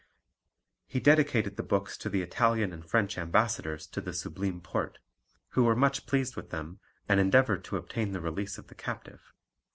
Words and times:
He 0.87 0.99
dedicated 0.99 1.57
the 1.57 1.61
books 1.61 1.95
to 1.99 2.09
the 2.09 2.23
Italian 2.23 2.73
and 2.73 2.83
French 2.83 3.19
ambassadors 3.19 3.85
to 3.89 4.01
the 4.01 4.13
Sublime 4.13 4.59
Porte, 4.59 4.97
who 5.49 5.63
were 5.63 5.75
much 5.75 6.07
pleased 6.07 6.35
with 6.35 6.49
them 6.49 6.79
and 7.07 7.19
endeavoured 7.19 7.63
to 7.65 7.77
obtain 7.77 8.11
the 8.11 8.19
release 8.19 8.57
of 8.57 8.65
the 8.65 8.73
captive. 8.73 9.31